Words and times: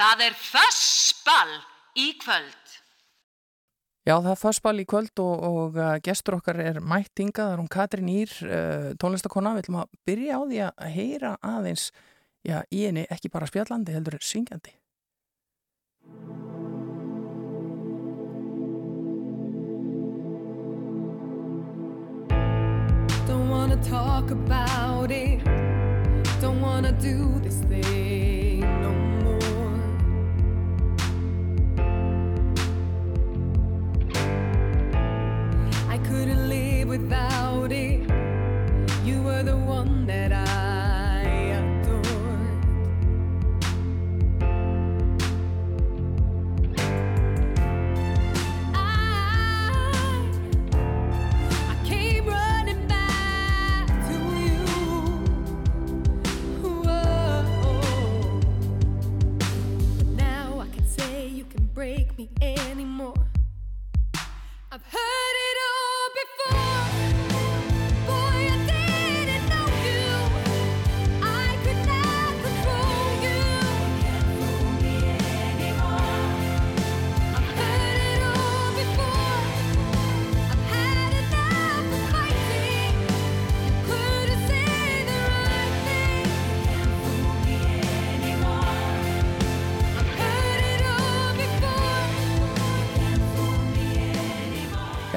Það 0.00 0.22
er 0.24 0.36
fössball 0.40 1.50
í 2.00 2.06
kvöld. 2.22 2.76
Já, 4.08 4.14
það 4.14 4.30
er 4.30 4.38
fössball 4.40 4.78
í 4.80 4.86
kvöld 4.88 5.20
og, 5.20 5.42
og 5.44 5.76
uh, 5.76 5.98
gestur 6.00 6.38
okkar 6.38 6.56
er 6.62 6.80
mætt 6.80 7.20
Inga, 7.20 7.42
það 7.42 7.52
er 7.52 7.60
hún 7.60 7.68
Katrín 7.68 8.08
Ír, 8.08 8.32
uh, 8.48 8.86
tónlistakona. 8.96 9.52
Við 9.58 9.66
ætlum 9.66 9.82
að 9.82 9.92
byrja 10.08 10.40
á 10.40 10.42
því 10.48 10.62
að 10.70 10.88
heyra 10.96 11.34
aðeins 11.44 11.90
já, 12.40 12.62
í 12.72 12.86
henni 12.86 13.04
ekki 13.12 13.28
bara 13.28 13.50
spjallandi, 13.50 13.92
heldur 13.92 14.16
syngjandi. 14.24 14.72
Don't 23.28 23.52
wanna 23.52 23.76
talk 23.84 24.32
about 24.32 25.12
it. 25.12 25.44
Don't 26.40 26.64
wanna 26.64 26.96
do 26.96 27.36
this 27.44 27.60
thing 27.68 28.39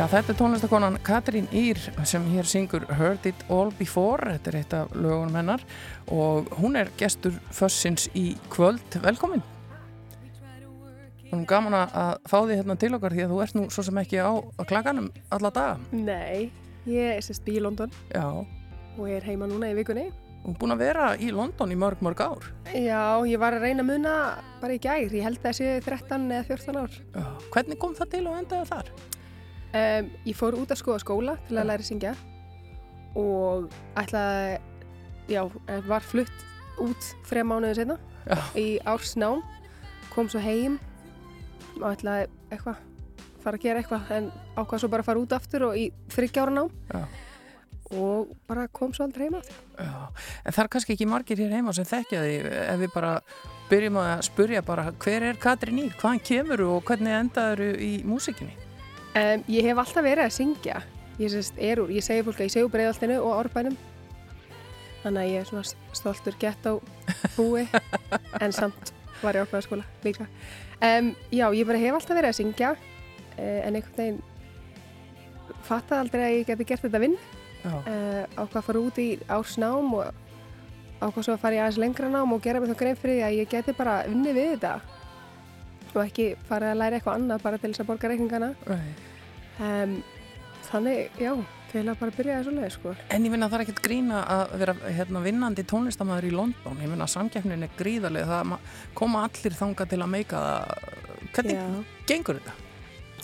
Já, 0.04 0.10
þetta 0.12 0.34
er 0.34 0.36
tónlistakonan 0.36 0.96
Katrín 1.00 1.46
Ír 1.56 1.78
sem 2.04 2.24
hér 2.34 2.44
syngur 2.44 2.84
Heard 2.92 3.24
It 3.30 3.44
All 3.48 3.70
Before, 3.78 4.34
þetta 4.34 4.50
er 4.52 4.58
eitt 4.60 4.74
af 4.76 4.90
lögunum 5.00 5.38
hennar 5.40 5.62
og 6.12 6.50
hún 6.60 6.76
er 6.76 6.90
gestur 7.00 7.38
fössins 7.56 8.10
í 8.12 8.34
kvöld. 8.52 8.98
Velkomin! 9.00 9.40
Hún 11.30 11.46
er 11.46 11.48
gaman 11.48 11.78
að 11.78 12.18
fá 12.28 12.36
því 12.42 12.58
hérna 12.60 12.76
til 12.84 12.92
okkar 13.00 13.16
því 13.16 13.24
að 13.24 13.32
þú 13.32 13.40
ert 13.46 13.56
nú 13.56 13.64
svo 13.72 13.86
sem 13.88 14.02
ekki 14.04 14.20
á 14.20 14.44
klaganum 14.68 15.08
alla 15.32 15.54
daga. 15.56 15.80
Nei, 15.96 16.52
ég 16.84 17.14
er 17.14 17.24
sérst 17.24 17.48
bí 17.48 17.56
í 17.62 17.64
London 17.64 17.96
Já, 18.12 18.28
og 18.28 19.08
er 19.08 19.24
heima 19.24 19.48
núna 19.48 19.72
í 19.72 19.80
vikunni. 19.80 20.10
og 20.44 20.60
búin 20.60 20.76
að 20.76 20.84
vera 20.84 21.10
í 21.16 21.32
London 21.32 21.72
í 21.72 21.80
mörg, 21.80 22.04
mörg 22.04 22.28
ár. 22.28 22.52
Já, 22.76 23.24
ég 23.24 23.40
var 23.40 23.56
að 23.56 23.70
reyna 23.70 23.88
muna 23.88 24.20
bara 24.60 24.76
í 24.76 24.84
gær. 24.84 25.08
Ég 25.16 25.24
held 25.24 25.52
sé 25.56 25.80
13 25.80 26.28
eða 26.28 26.44
14 26.52 26.84
ár. 26.84 27.04
Já. 27.16 27.28
Hvernig 27.56 27.80
kom 27.80 27.96
það 27.96 28.18
til 28.18 28.26
og 28.28 28.42
endaði 28.44 28.74
þar? 28.76 28.96
Um, 29.74 30.10
ég 30.30 30.38
fór 30.38 30.54
út 30.54 30.70
að 30.70 30.78
skoða 30.84 31.02
skóla 31.02 31.34
til 31.48 31.58
að 31.58 31.66
læra 31.66 31.82
að 31.82 31.88
syngja 31.88 32.12
og 33.18 33.72
ætlaði, 33.98 34.60
já, 35.30 35.42
eh, 35.68 35.82
var 35.88 36.06
flutt 36.06 36.44
út 36.82 37.08
þrejá 37.26 37.46
mánuðið 37.50 37.80
setna 37.80 37.98
Já. 38.26 38.38
í 38.54 38.68
ársnám, 38.86 39.42
kom 40.14 40.30
svo 40.30 40.42
heim 40.44 40.80
og 41.82 41.88
ætlaði 41.90 42.30
eitthvað, 42.52 42.82
fara 43.44 43.58
að 43.58 43.66
gera 43.66 43.82
eitthvað 43.82 44.14
en 44.18 44.32
ákvað 44.56 44.84
svo 44.84 44.90
bara 44.94 45.02
að 45.02 45.10
fara 45.10 45.24
út 45.26 45.36
aftur 45.38 45.68
og 45.70 45.78
í 45.78 45.88
þryggjára 46.14 46.54
nám 46.54 46.70
Já. 46.94 47.04
og 47.98 48.34
bara 48.50 48.68
kom 48.68 48.94
svo 48.94 49.06
aldrei 49.06 49.26
heima 49.28 49.42
aftur. 49.42 49.58
Já, 49.78 49.94
en 50.46 50.54
það 50.54 50.64
er 50.64 50.72
kannski 50.76 50.94
ekki 50.94 51.10
margir 51.10 51.42
hér 51.42 51.56
heima 51.58 51.74
sem 51.74 51.90
þekkja 51.90 52.26
því 52.26 52.36
ef 52.64 52.84
við 52.86 52.94
bara 52.94 53.16
byrjum 53.70 54.02
að 54.06 54.28
spurja 54.30 54.62
bara 54.66 54.92
hver 54.92 55.30
er 55.32 55.42
Katrín 55.42 55.82
Ír, 55.82 55.98
hvaðan 55.98 56.22
kemur 56.22 56.66
og 56.70 56.86
hvernig 56.86 57.18
endaður 57.24 57.74
í 57.78 57.96
músikinni? 58.06 58.63
Um, 59.14 59.44
ég 59.46 59.68
hef 59.68 59.78
alltaf 59.78 60.06
verið 60.06 60.26
að 60.26 60.34
syngja. 60.34 60.80
Ég, 61.22 61.34
er 61.62 61.82
úr, 61.84 61.92
ég 61.94 62.02
segi 62.02 62.24
fólk 62.26 62.40
að 62.40 62.48
ég 62.48 62.54
segi 62.56 62.66
úr 62.66 62.72
breiðaltinu 62.74 63.20
og 63.22 63.36
árbænum. 63.44 63.76
Þannig 65.04 65.22
að 65.22 65.30
ég 65.30 65.44
er 65.44 65.50
svona 65.50 65.66
stoltur 65.94 66.38
gett 66.42 66.66
á 66.66 66.74
búi, 67.36 67.68
en 68.42 68.56
samt 68.56 68.94
var 69.22 69.38
ég 69.38 69.46
ákveða 69.46 69.66
skóla 69.68 69.86
líka. 70.06 70.26
Um, 70.80 71.12
já, 71.30 71.46
ég 71.54 71.68
bara 71.70 71.82
hef 71.84 72.00
alltaf 72.00 72.18
verið 72.18 72.32
að 72.32 72.40
syngja, 72.40 72.72
uh, 73.36 73.60
en 73.68 73.78
einhvern 73.78 74.00
veginn 74.00 74.22
fattaði 75.68 76.00
aldrei 76.00 76.24
að 76.24 76.36
ég 76.40 76.50
geti 76.50 76.68
gert 76.72 76.88
þetta 76.88 77.04
vinn. 77.04 77.18
Uh, 77.64 78.24
ákvað 78.36 78.60
að 78.60 78.66
fara 78.66 78.84
út 78.88 78.98
í 79.00 79.08
ársnám 79.32 79.94
og 80.00 80.24
ákvað 81.04 81.28
svo 81.28 81.36
að 81.36 81.44
fara 81.44 81.56
í 81.56 81.62
aðeins 81.62 81.80
lengra 81.80 82.10
nám 82.12 82.34
og 82.34 82.42
gera 82.44 82.60
mig 82.60 82.74
þá 82.74 82.80
grein 82.82 83.00
fyrir 83.00 83.20
því 83.20 83.24
að 83.28 83.38
ég 83.38 83.54
geti 83.54 83.76
bara 83.78 84.02
unnið 84.10 84.40
við 84.40 84.50
þetta 84.56 84.74
og 85.96 86.06
ekki 86.06 86.28
fara 86.50 86.72
að 86.74 86.80
læra 86.82 87.00
eitthvað 87.00 87.20
annað 87.20 87.44
bara 87.44 87.58
til 87.62 87.72
þess 87.74 87.84
að 87.84 87.90
borga 87.92 88.10
reikningana. 88.12 88.50
Um, 89.60 89.98
þannig, 90.70 91.10
já, 91.22 91.34
til 91.72 91.84
að 91.90 92.00
bara 92.00 92.16
byrja 92.18 92.40
þessu 92.42 92.54
leið, 92.58 92.72
sko. 92.78 92.94
En 93.14 93.26
ég 93.28 93.34
minna 93.34 93.50
það 93.52 93.60
er 93.60 93.66
ekkert 93.68 93.82
grína 93.86 94.24
að 94.36 94.54
vera 94.64 94.76
hérna, 94.98 95.22
vinnandi 95.26 95.66
tónlistamæður 95.70 96.28
í 96.30 96.34
London. 96.34 96.82
Ég 96.82 96.90
minna 96.92 97.06
að 97.08 97.14
samkeppnin 97.16 97.66
er 97.68 97.74
gríðarlega. 97.78 98.28
Það 98.32 98.46
ma- 98.52 98.60
koma 98.98 99.24
allir 99.28 99.58
þanga 99.60 99.88
til 99.90 100.00
að 100.02 100.12
meika 100.14 100.44
það. 100.44 100.92
Hvernig 101.34 101.58
Já. 101.58 101.84
gengur 102.12 102.40
þetta? 102.40 102.54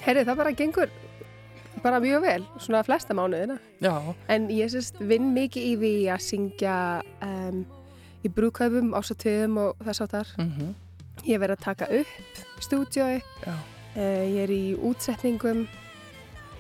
Herri, 0.06 0.24
það 0.26 0.38
bara 0.44 0.52
gengur 0.54 0.90
bara 1.84 2.00
mjög 2.04 2.22
vel, 2.26 2.44
svona 2.60 2.84
flesta 2.84 3.14
mánuðina. 3.16 3.58
Já, 3.82 3.94
En 4.28 4.48
ég 4.50 4.68
sérst 4.72 4.98
vinn 5.00 5.34
mikið 5.34 5.64
í 5.64 5.76
því 5.80 5.92
að 6.12 6.24
syngja 6.26 6.76
um, 7.24 7.66
í 8.26 8.28
brúkaupum, 8.30 8.92
ásatöðum 8.98 9.58
og 9.64 9.76
þess 9.86 10.02
áttar. 10.06 10.28
mm 10.38 10.76
Ég 11.26 11.36
hef 11.36 11.42
verið 11.44 11.58
að 11.58 11.64
taka 11.66 11.88
upp 12.00 12.40
stúdjói, 12.64 13.20
uh, 13.48 13.60
ég 14.00 14.40
er 14.46 14.52
í 14.54 14.64
útsetningum, 14.90 15.66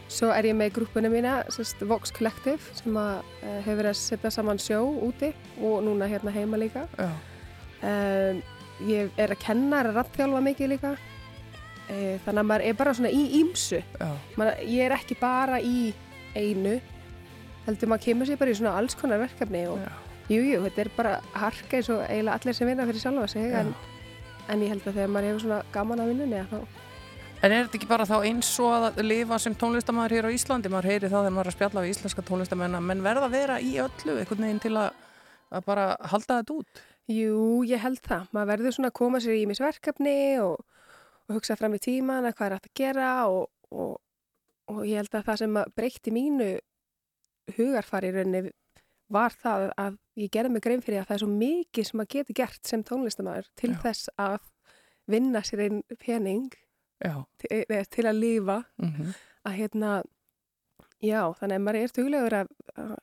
svo 0.09 0.30
er 0.34 0.47
ég 0.50 0.56
með 0.58 0.74
grúpunum 0.78 1.14
mína, 1.14 1.44
sérst 1.53 1.81
Vox 1.88 2.12
Collective, 2.16 2.59
sem 2.78 2.96
að, 2.97 3.22
uh, 3.44 3.59
hefur 3.66 3.80
verið 3.81 3.92
að 3.94 4.00
setja 4.02 4.31
saman 4.31 4.59
sjó 4.62 4.81
úti 5.08 5.34
og 5.62 5.84
núna 5.86 6.08
hérna 6.09 6.31
heima 6.36 6.58
líka. 6.59 6.88
Um, 7.80 8.42
ég 8.90 9.09
er 9.18 9.31
að 9.31 9.40
kenna, 9.44 9.80
er 9.80 9.92
að 9.92 10.00
rattþjálfa 10.02 10.42
mikið 10.50 10.72
líka. 10.74 10.94
Uh, 11.90 12.16
þannig 12.26 12.40
að 12.44 12.50
maður 12.52 12.66
er 12.70 12.74
bara 12.78 12.94
svona 12.94 13.09
í 13.16 13.24
ímsu. 13.41 13.80
ég 14.68 14.86
er 14.86 14.96
ekki 14.97 15.16
bara 15.20 15.59
í 15.64 15.94
einu, 16.36 16.80
heldur 17.66 17.90
maður 17.90 18.03
kemur 18.09 18.28
sér 18.30 18.38
bara 18.38 18.52
í 18.52 18.58
svona 18.59 18.76
alls 18.78 18.96
konar 18.96 19.20
verkefni 19.24 19.64
og 19.68 19.80
Já. 19.81 19.90
jú, 20.30 20.41
jú, 20.46 20.59
þetta 20.68 20.81
er 20.84 20.90
bara 20.97 21.14
harka 21.34 21.78
eins 21.80 21.90
og 21.90 22.03
eiginlega 22.06 22.36
allir 22.38 22.53
sem 22.58 22.68
vinna 22.70 22.86
fyrir 22.86 23.02
sjálfa 23.02 23.28
sig, 23.31 23.52
en, 23.53 23.74
en 24.49 24.63
ég 24.65 24.73
held 24.73 24.85
að 24.85 24.99
þegar 24.99 25.11
maður 25.13 25.29
hefur 25.29 25.43
svona 25.45 25.63
gaman 25.73 26.03
að 26.03 26.13
vinnunni, 26.13 26.39
að 26.43 26.53
þá, 26.53 26.85
En 27.39 27.53
er 27.55 27.69
þetta 27.69 27.77
ekki 27.77 27.87
bara 27.87 28.03
þá 28.07 28.17
eins 28.27 28.47
og 28.59 28.73
að 28.73 28.97
lifa 29.05 29.37
sem 29.39 29.53
tónlistamæður 29.55 30.13
hér 30.17 30.25
á 30.27 30.35
Íslandi? 30.35 30.71
Maður 30.71 30.89
heyri 30.91 31.07
það 31.07 31.21
þegar 31.23 31.35
maður 31.35 31.47
er 31.47 31.51
að 31.51 31.55
spjalla 31.55 31.83
við 31.85 31.91
íslenska 31.93 32.23
tónlistamenn 32.27 32.75
menn 32.83 33.03
verða 33.05 33.29
að 33.29 33.35
vera 33.37 33.59
í 33.63 33.69
öllu 33.79 34.15
einhvern 34.19 34.43
veginn 34.43 34.59
til 34.65 34.71
að, 34.75 34.97
að 35.55 35.63
bara 35.69 35.85
halda 36.11 36.41
þetta 36.41 36.57
út. 36.57 36.81
jú, 37.09 37.37
ég 37.69 37.79
held 37.79 38.01
það. 38.03 38.25
Maður 38.35 38.51
verður 38.51 38.75
svona 38.75 38.91
að 38.91 38.97
koma 38.99 39.21
sér 39.23 39.37
í 39.39 39.45
misverkefni 39.47 40.17
og, 40.43 40.84
og 41.29 41.37
hugsa 41.37 41.55
fram 41.55 41.78
í 41.78 41.81
tíman 41.85 42.28
að 42.28 42.35
hvað 42.35 42.49
er 42.49 42.57
að 42.57 42.67
gera 42.81 43.13
og, 43.31 43.47
og, 43.72 43.95
og 44.75 44.84
ég 44.84 44.99
held 44.99 45.16
að 45.16 45.25
það 45.31 45.41
sem 45.45 45.57
breytti 45.79 46.13
mínu 46.13 46.49
hugarfari 47.55 48.11
í 48.11 48.17
rauninni 48.17 48.52
var 49.09 49.34
það 49.34 49.67
að 49.82 49.97
ég 50.20 50.32
gerði 50.34 50.52
mig 50.53 50.64
grein 50.66 50.82
fyrir 50.85 51.02
að 51.02 51.08
það 51.09 51.16
er 51.17 51.23
svo 51.23 51.32
mikið 51.34 51.88
sem 51.90 52.03
að 52.03 52.09
geti 52.16 52.35
gert 52.38 52.67
sem 52.70 52.84
tónlistamæður 52.85 53.47
til 53.59 53.72
Já. 53.73 53.79
þess 53.85 54.09
að 54.22 54.40
vinna 55.09 55.41
sér 55.47 55.64
einn 55.66 55.79
pening 56.02 56.50
til, 57.41 57.64
eh, 57.70 57.85
til 57.90 58.06
að 58.09 58.20
lifa 58.22 58.61
mm 58.82 59.14
að 59.47 59.53
hérna 59.56 59.90
já, 61.02 61.22
þannig 61.40 61.56
að 61.56 61.61
maður 61.64 61.78
er 61.79 61.94
tuglegur 61.96 62.34
að, 62.41 62.50
að 62.76 62.97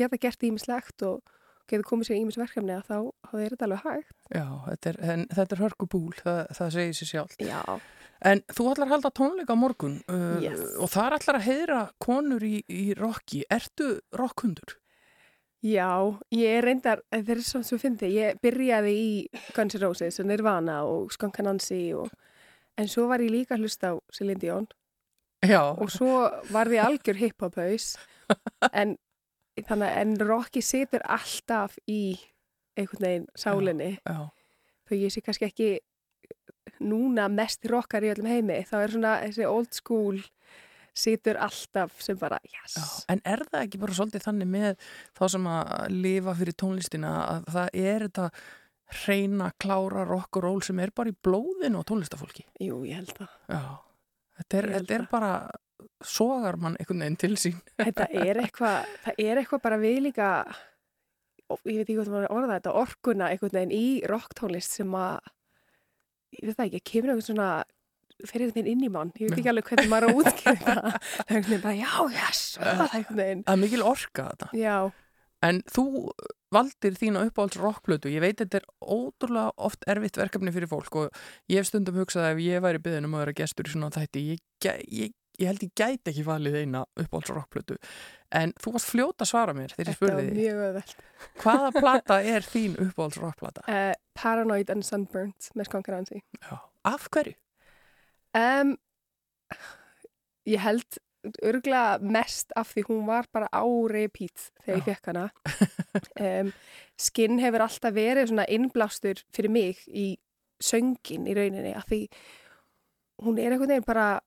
geta 0.00 0.18
gert 0.22 0.46
ímislegt 0.48 1.04
og 1.04 1.34
geta 1.68 1.84
komið 1.84 2.08
sér 2.08 2.16
ímis 2.22 2.38
verkefni 2.40 2.72
að 2.72 2.86
þá, 2.88 2.96
þá 3.28 3.34
er 3.44 3.52
þetta 3.52 3.66
alveg 3.68 3.82
hægt. 3.84 4.16
já 4.32 4.46
þetta, 4.64 4.88
er, 4.94 4.98
en, 5.12 5.26
þetta 5.36 5.54
er 5.58 5.62
hörkubúl, 5.66 6.14
það, 6.24 6.40
það 6.56 6.72
segir 6.78 6.96
sér 6.98 7.10
sjálf. 7.12 7.36
Já. 7.44 7.60
En 8.32 8.40
þú 8.48 8.66
ætlar 8.72 8.88
að 8.88 8.92
halda 8.96 9.10
tónleika 9.20 9.54
á 9.54 9.58
morgun 9.60 9.98
uh, 10.08 10.40
Yes. 10.42 10.64
og 10.80 10.88
það 10.96 11.04
er 11.10 11.16
allar 11.18 11.38
að 11.38 11.46
heyra 11.52 11.80
konur 12.02 12.48
í, 12.48 12.56
í 12.66 12.82
rocki. 12.98 13.44
Ertu 13.52 13.92
rockhundur? 14.16 14.78
Já, 15.66 15.90
ég 16.30 16.54
er 16.54 16.62
reyndar, 16.62 17.00
þeir 17.10 17.32
eru 17.34 17.42
svona 17.42 17.66
svo 17.66 17.80
fyndi, 17.82 18.12
ég 18.14 18.36
byrjaði 18.44 18.92
í 18.94 19.08
Guns 19.56 19.74
N' 19.74 19.82
Roses 19.82 20.20
og 20.22 20.28
Nirvana 20.30 20.84
og 20.86 21.10
Skunk 21.10 21.40
Anansi 21.42 21.80
og, 21.98 22.12
en 22.78 22.90
svo 22.90 23.08
var 23.10 23.24
ég 23.24 23.32
líka 23.34 23.56
að 23.56 23.66
hlusta 23.66 23.90
á 23.90 23.94
Celine 24.14 24.38
Dion. 24.38 24.68
Já, 25.42 25.62
og 25.74 25.90
svo 25.90 26.28
var 26.54 26.70
því 26.70 26.78
algjör 26.82 27.18
hip-hop 27.18 27.58
haus 27.58 27.96
en, 28.80 28.94
þannig, 29.58 29.90
en 29.90 30.14
Rocky 30.22 30.62
situr 30.62 31.02
alltaf 31.02 31.74
í 31.90 32.14
einhvern 32.78 33.06
veginn 33.08 33.28
sálinni. 33.34 33.92
Já, 34.06 34.30
þó 34.86 34.94
ég 34.94 35.14
sé 35.14 35.22
kannski 35.26 35.50
ekki 35.50 35.70
núna 36.78 37.26
mest 37.32 37.66
rockar 37.66 38.06
í 38.06 38.12
öllum 38.12 38.30
heimi. 38.30 38.62
Þá 38.62 38.76
er 38.78 38.94
svona 38.94 39.14
þessi 39.24 39.48
old 39.50 39.74
school 39.74 40.22
situr 40.98 41.38
alltaf 41.44 41.98
sem 42.04 42.18
bara 42.20 42.38
yes 42.44 42.76
já. 42.78 42.86
En 43.14 43.22
er 43.24 43.44
það 43.48 43.64
ekki 43.66 43.80
bara 43.82 43.96
svolítið 43.98 44.24
þannig 44.26 44.50
með 44.54 44.88
þá 45.18 45.24
sem 45.34 45.50
að 45.52 45.74
lifa 45.94 46.34
fyrir 46.40 46.58
tónlistina 46.64 47.12
að 47.24 47.50
það 47.56 47.78
er 47.84 48.06
þetta 48.08 48.30
hreina, 48.98 49.50
klára 49.60 50.04
rock 50.08 50.38
og 50.40 50.46
roll 50.46 50.62
sem 50.64 50.78
er 50.80 50.92
bara 50.96 51.12
í 51.12 51.16
blóðinu 51.24 51.82
á 51.84 51.88
tónlistafólki? 51.88 52.46
Jú, 52.64 52.80
ég 52.88 53.02
held 53.02 53.14
það 53.18 53.34
Já, 53.52 53.62
þetta 54.40 54.60
er, 54.62 54.70
þetta 54.78 54.96
er 54.96 55.08
bara 55.12 55.32
sogar 56.04 56.56
mann 56.60 56.78
einhvern 56.80 57.04
veginn 57.04 57.18
til 57.20 57.34
sín. 57.40 57.58
þetta 57.78 58.06
er 58.16 58.40
eitthvað 58.42 58.88
það 59.04 59.20
er 59.28 59.40
eitthvað 59.42 59.64
bara 59.66 59.78
við 59.82 59.98
líka 60.08 60.28
ég 61.48 61.78
veit 61.78 61.84
ekki 61.84 61.96
hvað 61.96 62.08
það 62.08 62.14
var 62.16 62.26
að 62.28 62.36
orða 62.38 62.56
þetta 62.58 62.76
orkuna 62.82 63.28
einhvern 63.32 63.56
veginn 63.58 63.76
í 63.76 63.86
rocktónlist 64.10 64.74
sem 64.80 64.96
að 64.98 65.30
ég 66.38 66.48
veit 66.48 66.56
það 66.58 66.66
ekki, 66.68 66.80
kemur 66.92 67.12
einhvern 67.14 67.28
svona 67.28 67.50
fyrir 68.26 68.48
einhvern 68.48 68.56
veginn 68.58 68.72
inn 68.74 68.86
í 68.86 68.92
mann 68.92 69.12
ég 69.20 69.30
veit 69.30 69.38
ekki 69.42 69.52
alveg 69.52 69.68
hvernig 69.70 69.90
maður 69.92 70.06
á 70.06 70.08
að 70.10 70.22
útskýra 70.22 70.56
það 70.64 70.88
er 70.88 71.36
einhvern 71.36 71.52
veginn 71.52 71.66
bara, 71.66 71.76
já, 71.78 71.92
yes, 72.16 72.40
það 72.58 72.82
er 72.86 72.96
einhvern 72.98 73.20
veginn 73.22 73.44
Það 73.46 73.54
er 73.58 73.62
mikil 73.66 73.84
orka 73.92 74.26
þetta. 74.32 74.50
já, 74.58 74.78
En 75.46 75.60
þú 75.70 75.82
valdir 76.50 76.96
þína 76.98 77.20
uppáhalds 77.28 77.58
rockplötu. 77.62 78.10
Ég 78.10 78.18
veit 78.24 78.40
þetta 78.40 78.58
er 78.58 78.64
ótrúlega 78.82 79.52
oft 79.68 79.84
erfitt 79.86 80.16
verkefni 80.18 80.50
fyrir 80.50 80.66
fólk 80.66 80.96
og 80.98 81.20
ég 81.46 81.60
hef 81.60 81.68
stundum 81.68 81.94
hugsað 82.00 82.24
að 82.26 82.32
ef 82.32 82.40
ég 82.42 82.64
væri 82.64 82.80
byggðin 82.82 83.06
um 83.06 83.14
að 83.14 83.22
vera 83.22 83.34
gestur 83.38 83.70
í 83.70 83.74
svona 83.76 83.92
þætti, 83.94 84.24
ég, 84.32 84.42
ég, 84.90 85.12
ég 85.38 85.46
held 85.52 85.62
ég 85.62 85.70
gæti 85.78 86.10
ekki 86.10 86.24
valið 86.26 86.58
eina 86.64 86.82
uppáhalds 86.98 87.30
rockplötu. 87.36 87.78
En 88.34 88.50
þú 88.58 88.74
varst 88.74 88.90
fljóta 88.90 89.22
að 89.22 89.30
svara 89.30 89.54
mér 89.54 89.76
þegar 89.78 89.92
ég 89.92 90.00
spurði 90.00 90.26
því. 90.34 90.98
Hvaða 91.44 91.70
plata 91.84 92.18
er 92.34 92.48
þín 92.50 92.74
uppáhalds 92.88 93.22
rockplata? 93.22 93.62
uh, 93.70 93.92
Paranoid 94.18 94.74
and 94.74 94.82
Sunburnt 94.90 95.52
með 95.54 95.70
skonkaransi. 95.70 96.24
Af 96.82 97.06
hverju? 97.14 97.38
Um, 98.36 98.76
ég 100.48 100.60
held 100.64 100.98
örgulega 101.44 101.98
mest 102.00 102.52
af 102.56 102.70
því 102.72 102.84
hún 102.88 103.06
var 103.08 103.26
bara 103.34 103.48
á 103.52 103.62
repeat 103.90 104.50
þegar 104.64 104.78
ég 104.78 104.86
Já. 104.86 104.94
fekk 104.94 105.06
hana 105.10 105.24
um, 106.44 106.52
skinn 106.98 107.38
hefur 107.42 107.64
alltaf 107.66 107.94
verið 107.96 108.30
svona 108.30 108.46
innblástur 108.48 109.20
fyrir 109.34 109.50
mig 109.52 109.82
í 109.88 110.06
söngin 110.62 111.26
í 111.28 111.34
rauninni 111.36 111.74
af 111.76 111.84
því 111.90 112.04
hún 113.22 113.38
er 113.38 113.52
einhvern 113.52 113.68
veginn 113.74 113.86
bara 113.86 114.20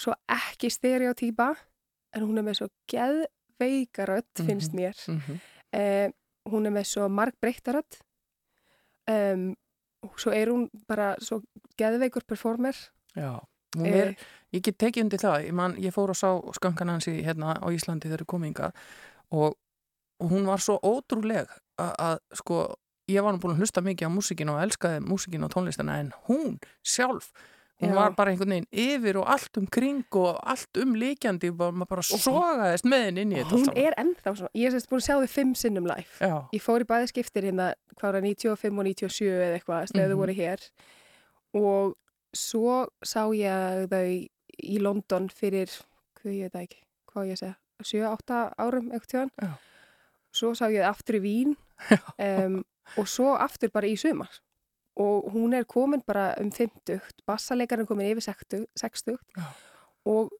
svo 0.00 0.12
ekki 0.28 0.68
stereotýpa 0.70 1.54
en 2.16 2.22
hún 2.28 2.38
er 2.38 2.44
með 2.46 2.60
svo 2.60 2.68
geðveikarödd 2.92 4.40
Mhm. 4.40 4.46
finnst 4.46 4.72
mér 4.76 4.94
Mm 5.08 5.20
-hmm. 5.20 5.38
um, 5.72 6.12
hún 6.52 6.66
er 6.66 6.70
með 6.72 6.84
svo 6.86 7.08
margbreyttarödd 7.08 7.98
um, 9.10 9.56
og 10.02 10.20
svo 10.20 10.30
er 10.32 10.46
hún 10.48 10.68
bara 10.86 11.16
svo 11.18 11.42
geðveikur 11.78 12.22
performer 12.28 12.76
Já. 13.16 13.40
Hún 13.76 13.86
Eh, 13.86 13.96
er, 14.00 14.14
ég 14.54 14.62
get 14.62 14.78
tekið 14.78 15.02
undir 15.04 15.20
það. 15.20 15.46
Ég, 15.48 15.52
man, 15.52 15.74
ég 15.82 15.92
fór 15.92 16.12
og 16.14 16.16
sá 16.16 16.30
skankan 16.56 16.88
hans 16.94 17.08
í, 17.10 17.18
hérna 17.26 17.56
á 17.60 17.66
Íslandi 17.74 18.08
þegar 18.08 18.24
kominga 18.30 18.70
og, 19.32 19.56
og 20.22 20.30
hún 20.30 20.46
var 20.48 20.62
svo 20.64 20.78
ótrúleg 20.80 21.50
að, 21.78 22.18
sko, 22.38 22.60
ég 23.10 23.22
var 23.26 23.36
búin 23.42 23.52
að 23.56 23.60
hlusta 23.64 23.82
mikið 23.84 24.08
á 24.08 24.10
músikinu 24.14 24.54
og 24.54 24.62
elskaði 24.64 25.02
músikinu 25.04 25.44
og 25.48 25.52
tónlistina 25.52 25.98
en 26.00 26.12
hún 26.30 26.56
sjálf, 26.86 27.32
hún 27.82 27.92
Já. 27.92 27.94
var 27.98 28.14
bara 28.16 28.30
einhvern 28.32 28.54
veginn 28.54 28.70
yfir 28.72 29.18
og 29.20 29.28
allt 29.28 29.58
um 29.60 29.66
kring 29.66 30.00
og 30.16 30.38
allt 30.48 30.80
um 30.80 30.94
líkjandi 30.96 31.50
og 31.52 31.74
maður 31.76 31.90
bara 31.92 32.02
sogaðist 32.08 32.88
með 32.88 33.04
henni 33.10 33.20
inn 33.26 33.34
í 33.34 33.36
þetta 33.42 33.52
hún 33.52 33.66
allt 33.66 33.74
saman. 33.74 33.82
er 33.84 33.98
ennþá 34.00 34.32
svona, 34.38 34.50
ég 34.56 34.66
er 34.70 34.72
sérst 34.78 34.88
búin 34.88 35.02
að 35.02 35.06
sjá 35.10 35.18
þau 35.20 35.28
fimm 35.34 35.52
sinnum 35.54 35.86
live 35.90 36.24
Já, 36.24 36.34
ég 36.56 36.64
fór 36.64 36.80
í 36.80 36.88
bæði 36.88 37.10
skiptir 37.12 37.44
hérna 37.50 37.68
hvað 37.98 38.08
var 38.08 38.20
það, 38.22 38.30
95 38.32 38.78
og 38.80 38.88
97 38.88 39.28
eða 39.36 39.58
eitthvað 39.60 39.92
sleðu 39.92 40.14
Mhm. 40.16 40.22
voru 40.24 40.34
hér 40.40 40.66
og 41.60 41.94
svo 42.38 42.86
sá 43.04 43.22
ég 43.36 43.86
þau 43.90 44.06
í 44.56 44.78
London 44.80 45.28
fyrir 45.32 45.72
hvað 46.20 46.32
ég 46.38 46.52
veit 46.52 46.62
ekki, 46.66 46.80
hvað 47.12 47.30
ég 47.32 47.40
segja 47.40 47.56
7-8 47.84 48.40
árum 48.62 48.88
eitthvað 48.90 49.10
tjóðan 49.12 49.32
Já. 49.42 49.52
svo 50.40 50.54
sá 50.56 50.66
ég 50.72 50.80
þau 50.84 50.90
aftur 50.94 51.18
í 51.18 51.22
Vín 51.26 51.54
um, 52.28 52.60
og 52.96 53.08
svo 53.10 53.34
aftur 53.36 53.72
bara 53.74 53.90
í 53.90 53.96
sumar 54.00 54.40
og 54.96 55.28
hún 55.34 55.52
er 55.52 55.66
komin 55.68 56.00
bara 56.06 56.30
um 56.40 56.48
50, 56.50 57.02
bassalegarinn 57.28 57.88
komin 57.88 58.08
yfir 58.14 58.30
60, 58.30 58.64
60 58.80 59.18
Já. 59.36 59.46
og 60.08 60.32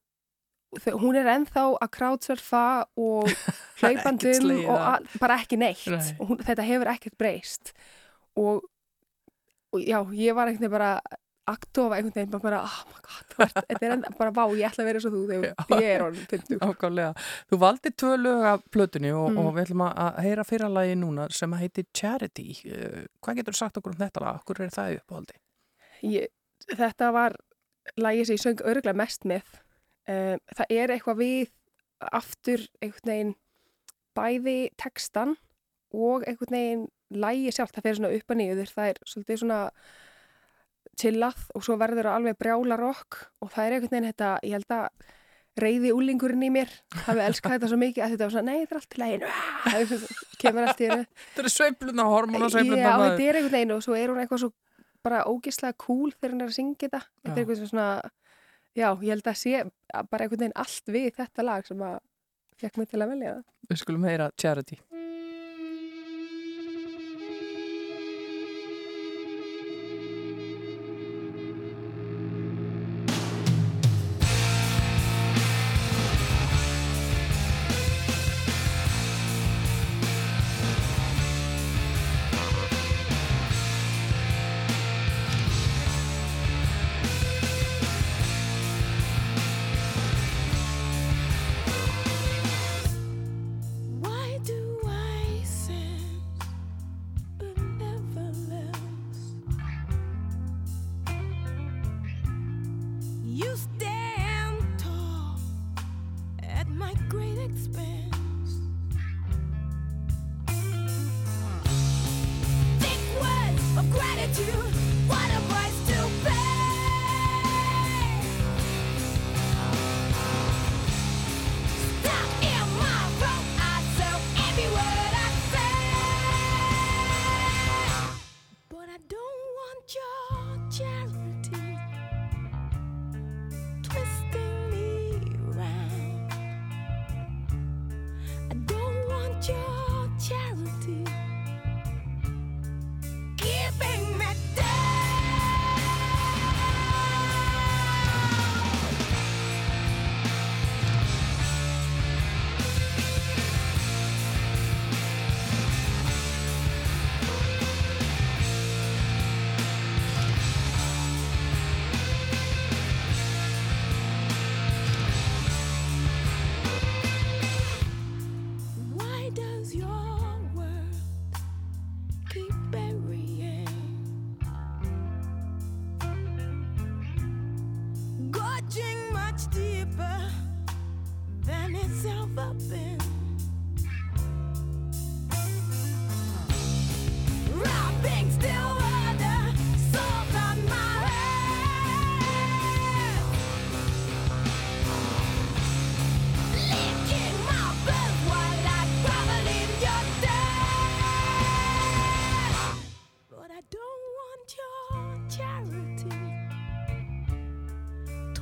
hún 0.97 1.15
er 1.15 1.29
ennþá 1.31 1.63
að 1.77 1.91
krátsverfa 1.95 2.63
og 2.99 3.29
Ekkert 3.31 3.83
hlaupandum 3.83 4.49
og 4.65 4.73
af. 4.75 4.87
al, 4.95 5.05
bara 5.21 5.37
ekki 5.43 5.59
neitt 5.61 5.85
Nei. 5.87 6.01
og 6.17 6.33
hún, 6.33 6.41
þetta 6.43 6.65
hefur 6.65 6.91
ekkert 6.91 7.17
breyst 7.21 7.71
og, 8.37 8.65
og 9.71 9.79
já, 9.85 10.01
ég 10.17 10.35
var 10.35 10.49
veginn 10.49 10.73
bara 10.73 10.97
aktofa 11.47 11.95
einhvern 11.97 12.15
veginn 12.17 12.31
bara, 12.33 12.43
bara 12.43 12.59
oh 12.67 12.79
my 12.91 13.01
god, 13.07 13.51
þetta 13.55 13.85
er 13.87 13.93
enda, 13.95 14.09
bara 14.17 14.31
vá, 14.35 14.43
ég 14.57 14.67
ætla 14.67 14.83
að 14.83 14.89
vera 14.89 14.99
eins 14.99 15.07
og 15.07 15.13
þú 15.15 15.21
þegar 15.31 15.81
ég 15.83 15.89
er 15.93 16.03
orðin 16.05 16.27
50 16.33 16.61
ákvæmlega. 16.67 17.25
Þú 17.51 17.59
valdi 17.63 17.91
tvö 18.03 18.13
lög 18.21 18.47
af 18.51 18.65
plötunni 18.75 19.11
og, 19.15 19.27
Mm. 19.31 19.37
og 19.45 19.53
við 19.55 19.63
ætlum 19.65 19.83
að- 19.87 20.19
heyra 20.25 20.43
fyrra 20.49 20.69
lagi 20.71 20.95
núna 20.99 21.27
sem 21.31 21.53
að 21.55 21.63
heiti 21.65 21.85
Charity. 21.93 22.47
Uh, 22.67 23.05
hvað 23.23 23.39
getur 23.41 23.53
þú 23.55 23.61
sagt 23.61 23.77
okkur 23.81 23.95
um 23.95 24.01
þetta 24.01 24.23
lag? 24.25 24.41
Hvor 24.45 24.61
er 24.65 24.73
það 24.75 24.97
uppáhaldi? 25.01 25.37
ég, 26.03 26.27
þetta 26.75 27.11
var 27.13 27.35
lagið 27.97 28.25
sem 28.27 28.35
ég 28.35 28.43
söng 28.43 28.61
örgulega 28.67 28.95
mest 28.99 29.23
með 29.25 29.43
um, 30.07 30.39
það 30.57 30.73
er 30.75 30.91
eitthvað 30.97 31.17
við 31.23 31.49
aftur 32.13 32.67
einhvern 32.83 33.09
veginn 33.11 33.35
bæði 34.17 34.57
textan 34.77 35.35
og 35.93 36.25
einhvern 36.27 36.53
veginn 36.57 36.83
lagið 37.23 37.55
sjálf, 37.55 37.71
það 37.71 37.85
fer 37.87 37.95
svona 37.97 38.11
upp 38.17 38.33
að 38.33 38.39
niður 38.41 38.71
það 38.75 38.89
er 38.91 38.97
svolítið 39.07 39.39
svona 39.41 39.59
chillað 40.97 41.45
og 41.55 41.63
svo 41.65 41.77
verður 41.79 42.09
það 42.09 42.17
alveg 42.19 42.37
brjála 42.41 42.77
rock 42.81 43.21
og 43.43 43.51
það 43.53 43.65
er 43.67 43.75
einhvern 43.77 43.93
veginn 43.95 44.09
þetta, 44.11 44.29
ég 44.43 44.57
held 44.57 44.75
að 44.77 44.87
reyði 45.57 45.91
úlingurinn 45.97 46.43
í 46.45 46.49
mér 46.53 46.69
hafi 47.07 47.21
elskað 47.25 47.55
þetta 47.55 47.69
svo 47.71 47.77
mikið 47.81 48.03
að 48.05 48.11
þetta 48.13 48.25
var 48.27 48.33
svona, 48.35 48.51
nei, 48.51 48.59
þetta 48.61 48.75
er 48.75 48.79
allt 48.81 48.89
til 48.93 49.01
læginu 49.01 49.31
kemur 50.43 50.67
allt 50.67 50.81
í 50.83 50.89
hennu 50.91 51.05
Þetta 51.07 51.43
er 51.47 51.53
sveifluna, 51.53 52.05
hormóna 52.11 52.45
Já, 52.45 52.53
sveifluna. 52.53 52.91
þetta 53.03 53.25
er 53.25 53.39
einhvern 53.39 53.55
veginn 53.57 53.73
og 53.77 53.81
svo 53.85 53.97
er 53.97 54.13
hún 54.13 54.21
eitthvað 54.21 54.43
svo 54.43 54.51
bara 55.07 55.23
ógislega 55.29 55.77
cool 55.81 56.11
þegar 56.13 56.33
hún 56.35 56.43
er 56.43 56.51
að 56.51 56.55
syngja 56.57 56.89
þetta. 56.89 56.99
Þetta 57.23 57.29
Já. 57.29 57.33
er 57.33 57.41
eitthvað 57.45 57.69
svona, 57.71 57.87
já, 58.77 58.87
ég 58.91 59.11
held 59.13 59.29
að 59.31 59.37
sé 59.41 59.63
bara 60.11 60.25
einhvern 60.25 60.41
veginn 60.43 60.57
allt 60.65 60.93
við 60.97 61.09
þetta 61.17 61.45
lag 61.47 61.67
sem 61.69 61.83
að 61.87 61.97
fekk 62.61 62.77
mig 62.81 62.89
til 62.91 63.01
að 63.01 63.11
velja 63.13 63.33
það. 63.37 63.43
Við 63.71 63.81
skulum 63.81 64.07
heyra 64.09 64.29
Charity. 64.37 64.79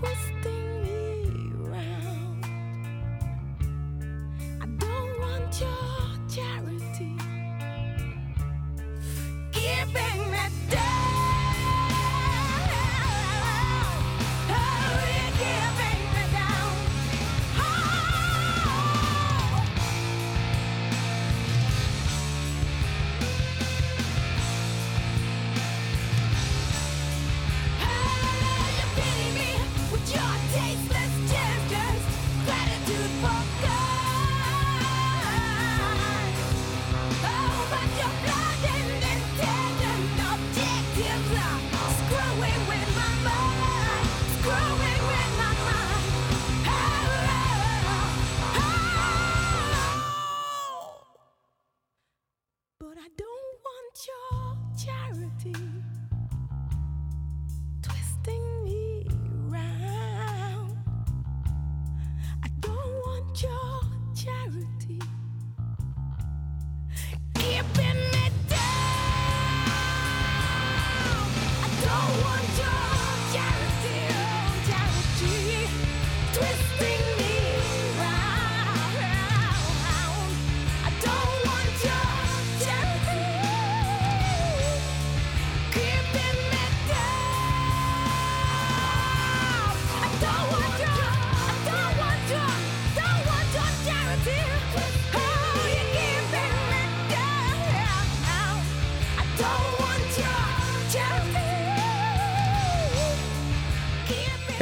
Christmas. 0.06 0.35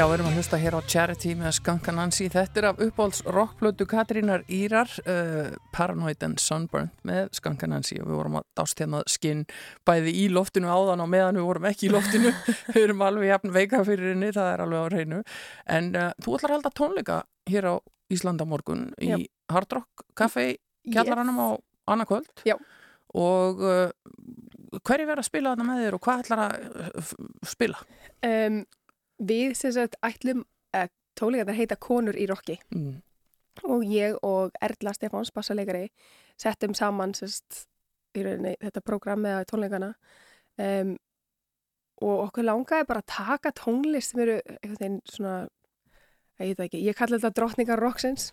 Já, 0.04 0.08
við 0.10 0.18
erum 0.18 0.28
að 0.28 0.34
hlusta 0.36 0.58
hér 0.60 0.76
á 0.76 0.82
Charity 0.84 1.30
með 1.40 1.54
Skanka 1.56 1.92
Nancy. 1.96 2.26
Þetta 2.28 2.60
er 2.60 2.66
af 2.68 2.80
uppáhalds 2.84 3.22
rockplötu 3.24 3.86
Katrínar 3.88 4.42
Írar, 4.52 4.90
uh, 5.08 5.54
Paranoid 5.72 6.26
and 6.28 6.42
Sunburnt 6.44 6.92
með 7.08 7.30
Skanka 7.38 7.70
Nancy 7.72 8.02
og 8.02 8.10
við 8.10 8.18
vorum 8.20 8.36
að 8.42 8.44
dást 8.60 8.84
hérna 8.84 9.00
skinn 9.08 9.46
bæði 9.88 10.12
í 10.20 10.26
loftinu 10.36 10.68
áðan 10.68 11.06
og 11.06 11.08
meðan 11.14 11.40
við 11.40 11.48
vorum 11.48 11.70
ekki 11.72 11.88
í 11.88 11.94
loftinu. 11.94 12.34
við 12.74 12.82
erum 12.82 13.06
alveg 13.08 13.32
jafn 13.32 13.56
veika 13.56 13.82
fyrir 13.88 14.12
henni, 14.12 14.34
það 14.36 14.52
er 14.52 14.66
alveg 14.66 14.84
á 14.84 14.88
hreinu. 14.92 15.22
En 15.80 15.90
uh, 15.96 16.10
þú 16.20 16.36
ætlar 16.36 16.52
að 16.52 16.58
halda 16.58 16.74
tónleika 16.82 17.22
hér 17.56 17.72
á 17.72 17.76
Íslanda 18.12 18.52
morgun 18.58 18.86
í 19.00 19.14
Já. 19.14 19.18
Hard 19.56 19.80
Rock 19.80 20.06
Café 20.20 20.50
kjallaranum 20.84 21.40
á 21.40 21.50
annarkvöld. 21.96 22.44
Já. 22.44 22.58
Og 23.16 23.64
uh, 23.64 23.88
hverju 24.84 25.08
verður 25.08 25.24
að 25.24 25.32
spila 25.32 25.56
þarna 25.56 25.72
með 25.72 25.84
þér 25.88 26.02
og 26.02 26.08
hvað 26.10 26.28
ætlar 26.28 26.48
að 26.50 26.72
uh, 26.92 27.18
spila? 27.56 27.86
Um, 28.20 28.66
við 29.30 29.56
sem 29.60 29.74
sagt 29.76 29.96
ætlum 30.06 30.44
uh, 30.76 30.88
tónleikar 31.20 31.56
heita 31.58 31.76
Konur 31.80 32.18
í 32.18 32.28
rocki 32.30 32.60
Mm. 32.74 33.02
og 33.70 33.84
ég 33.86 34.16
og 34.26 34.52
Erla 34.62 34.94
Stefáns, 34.98 35.30
bassaleikari, 35.32 35.88
settum 36.42 36.74
saman 36.74 37.14
sérst, 37.14 37.68
í 38.18 38.24
rauninni 38.26 38.56
þetta 38.62 38.82
prógram 38.82 39.22
með 39.22 39.44
tónleikana 39.52 39.92
um, 40.58 40.96
og 42.02 42.24
okkur 42.28 42.44
langaði 42.48 42.88
bara 42.90 43.04
að 43.04 43.12
taka 43.14 43.52
tónlist 43.54 44.12
sem 44.12 44.24
eru 44.26 44.40
svona, 45.06 45.36
ég 46.42 46.58
veit 46.58 46.66
ekki, 46.68 46.82
ég 46.84 46.98
kalli 46.98 47.20
þetta 47.22 47.34
drottningar 47.38 47.80
rocksins 47.80 48.32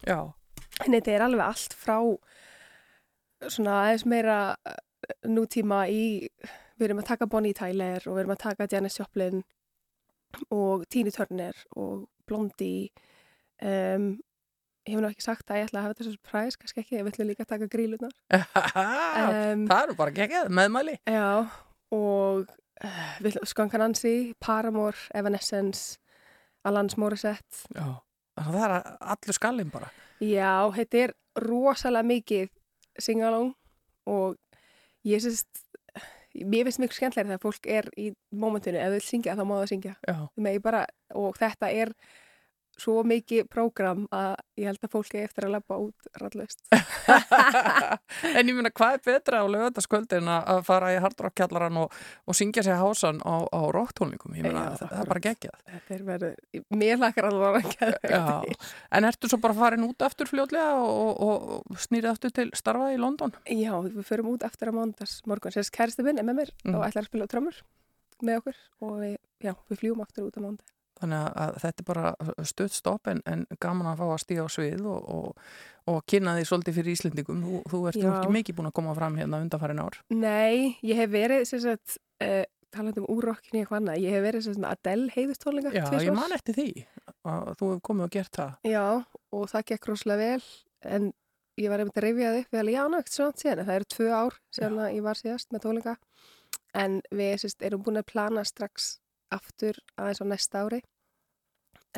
en 0.87 0.97
þetta 0.97 1.13
er 1.13 1.27
alveg 1.29 1.45
allt 1.47 1.77
frá 1.77 1.99
svona 3.49 3.77
aðeins 3.85 4.07
meira 4.09 4.39
eh, 4.69 4.81
nútíma 5.29 5.85
í 5.93 6.29
við 6.81 6.87
erum 6.89 7.01
að 7.05 7.09
taka 7.13 7.29
Bonnie 7.29 7.57
Tyler 7.57 8.01
og 8.07 8.17
við 8.17 8.23
erum 8.25 8.35
að 8.35 8.43
taka 8.47 8.67
Janis 8.73 8.99
Joplin 9.01 9.43
og 10.51 10.87
Tina 10.91 11.13
Turner 11.15 11.57
og 11.77 12.09
Blondie 12.29 12.91
um, 13.63 14.13
ég 14.87 14.95
hef 14.95 15.03
nú 15.03 15.11
ekki 15.11 15.25
sagt 15.25 15.51
að 15.51 15.61
ég 15.61 15.69
ætla 15.69 15.81
að 15.81 15.87
hafa 15.89 15.99
þessu 15.99 16.15
surprise, 16.15 16.59
kannski 16.61 16.83
ekki, 16.83 16.99
ég 16.99 17.07
vil 17.07 17.29
líka 17.31 17.47
taka 17.49 17.69
grílunar 17.71 18.15
um, 18.35 19.67
það 19.69 19.83
eru 19.83 19.97
bara 19.99 20.15
geggjað, 20.17 20.53
meðmæli. 20.57 20.97
Já, 21.09 21.47
og 21.95 22.47
uh, 22.85 23.41
Skanka 23.49 23.81
Nancy, 23.81 24.33
Paramore, 24.41 25.09
Evanescence, 25.15 25.99
Alanis 26.65 26.97
Morissette. 27.01 27.67
Já. 27.75 28.01
Að 28.41 28.55
það 28.55 28.63
er 28.65 28.75
allur 29.13 29.37
skallin 29.37 29.73
bara. 29.73 29.91
Já, 30.25 30.71
þetta 30.77 31.03
er 31.05 31.13
rosalega 31.41 32.09
mikið 32.09 32.49
singalong 33.01 33.51
og 34.09 34.39
ég 35.07 35.23
sést, 35.25 35.65
mér 36.35 36.69
finnst 36.69 36.81
miklu 36.83 36.97
skemmtlegri 36.97 37.33
þegar 37.33 37.43
fólk 37.43 37.67
er 37.67 37.89
í 37.99 38.11
mómentinu, 38.31 38.79
ef 38.79 38.91
þau 38.91 38.97
vil 38.97 39.07
syngja 39.07 39.37
þá 39.39 39.45
má 39.45 39.55
það 39.59 39.71
syngja. 39.75 39.95
Bara, 40.63 40.83
og 41.19 41.39
þetta 41.41 41.71
er 41.75 41.95
svo 42.81 43.03
mikið 43.07 43.47
prógram 43.53 44.07
að 44.15 44.35
ég 44.61 44.69
held 44.71 44.85
að 44.87 44.93
fólk 44.95 45.15
er 45.17 45.27
eftir 45.29 45.47
að 45.47 45.55
labba 45.57 45.79
út 45.87 46.11
rallust. 46.21 46.63
En 48.31 48.49
ég 48.49 48.55
meina, 48.57 48.71
hvað 48.75 48.97
er 48.99 49.03
betra 49.07 49.41
á 49.43 49.47
lögataskvöld 49.51 50.13
en 50.19 50.29
að 50.31 50.51
að 50.55 50.61
fara 50.67 50.91
í 50.95 50.99
hardrockkjallaran 51.03 51.79
og, 51.83 51.95
og 52.29 52.37
syngja 52.37 52.65
sér 52.67 52.79
hásan 52.81 53.21
á, 53.23 53.35
á 53.47 53.61
rocktónleikum 53.75 54.35
ég 54.39 54.49
Já, 54.49 54.53
það, 54.53 54.83
það 54.83 55.03
er 55.03 55.11
bara 55.11 55.23
geggjað 55.27 55.57
er 55.97 56.65
mér 56.81 57.01
lakar 57.01 57.29
alveg 57.31 57.61
að 57.61 57.77
gera 57.77 58.01
Já. 58.11 58.57
En 58.99 59.09
ertu 59.09 59.31
svo 59.31 59.41
bara 59.43 59.57
farin 59.57 59.87
út 59.87 60.05
aftur 60.07 60.31
fljótlega 60.31 60.81
og, 60.83 61.23
og, 61.23 61.49
og 61.71 61.85
snýrið 61.87 62.13
aftur 62.15 62.35
til 62.35 62.49
starfa 62.59 62.91
í 62.95 62.99
London? 63.01 63.35
Já, 63.47 63.73
við 63.87 64.03
förum 64.09 64.33
út 64.35 64.45
eftir 64.47 64.71
að 64.73 64.81
mándags 64.81 65.21
morgun. 65.31 65.55
Sérst 65.55 65.75
kæristi 65.75 66.05
minn 66.07 66.21
er 66.21 66.27
með 66.27 66.43
mér 66.43 66.55
Mm. 66.61 66.75
og 66.77 66.83
ætlar 66.85 67.07
að 67.07 67.09
spila 67.09 67.25
á 67.25 67.31
trömmur 67.33 67.57
með 68.21 68.41
okkur 68.41 68.57
og 68.85 68.93
við, 69.01 69.15
já, 69.41 69.53
við 69.71 69.79
fljúum 69.81 70.03
aftur 70.05 70.27
út 70.29 70.37
á 70.37 70.41
mándag. 70.45 70.67
Þannig 71.01 71.27
að, 71.43 71.59
þetta 71.65 71.83
er 71.83 71.89
bara 71.89 72.13
stutt 72.45 72.77
stopp 72.77 73.11
en, 73.11 73.23
en 73.31 73.45
gaman 73.63 73.89
að 73.93 74.03
fá 74.03 74.07
að 74.11 74.23
stíga 74.25 74.45
á 74.45 74.49
svið 74.53 74.87
og, 74.91 75.11
og, 75.17 75.51
og 75.89 76.01
kynna 76.11 76.37
því 76.37 76.47
svolítið 76.51 76.81
fyrir 76.81 76.97
Íslendingum. 76.97 77.43
Þú, 77.47 77.61
þú 77.73 77.83
ert 77.91 78.01
ekki 78.01 78.35
mikið 78.37 78.59
búin 78.59 78.71
að 78.71 78.77
koma 78.81 78.97
fram 78.99 79.17
hérna 79.21 79.41
undanfærin 79.41 79.81
ár. 79.81 80.01
Nei, 80.13 80.77
ég 80.85 81.01
hef 81.01 81.13
verið, 81.15 81.47
sem 81.49 81.63
sagt, 81.65 81.97
uh, 82.25 82.43
talandi 82.75 83.03
um 83.03 83.09
úrrokkinu 83.11 83.63
eitthvað 83.63 83.81
annað, 83.81 84.03
ég 84.05 84.15
hef 84.15 84.25
verið 84.27 84.45
sem 84.47 84.57
sagt 84.57 84.69
Adele 84.71 85.15
heiðustónleika 85.15 85.73
Já, 85.75 85.87
ég 86.05 86.15
man 86.15 86.35
eftir 86.37 86.57
því 86.57 86.69
að 87.27 87.49
þú 87.59 87.71
hefur 87.71 87.83
komið 87.89 88.07
og 88.07 88.13
gert 88.15 88.39
það. 88.39 88.53
Já, 88.71 88.85
og 89.37 89.49
það 89.51 89.67
gekk 89.73 89.91
rosalega 89.91 90.21
vel, 90.29 90.51
en 90.97 91.11
ég 91.61 91.73
var 91.73 91.83
einmitt 91.83 92.01
að 92.01 92.09
upp, 92.11 92.21
við 92.53 92.61
alveg, 92.63 92.77
já, 92.77 92.83
nátt 92.93 93.13
svona 93.13 93.41
síðan, 93.43 93.65
það 93.67 93.79
eru 93.79 93.91
tvö 93.95 94.11
ár 94.15 94.39
að 94.69 94.81
ég 94.95 95.05
var 95.05 95.21
síðast 95.21 95.51
með 95.53 95.65
tónleika, 95.67 95.97
en 96.79 97.01
við 97.11 97.33
sem 97.43 97.53
sagt, 97.53 97.67
erum 97.67 97.85
búin 97.85 98.01
að 98.01 98.11
plana 98.13 98.47
strax 98.49 98.93
aftur 99.35 99.79
aðeins 99.99 100.23
á 100.23 100.27
næsta 100.31 100.65
ári, 100.65 100.81